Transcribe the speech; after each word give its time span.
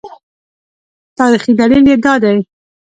تاریخي 1.17 1.51
دلیل 1.59 1.83
یې 1.89 1.97
دا 2.03 2.13
دی. 2.23 2.37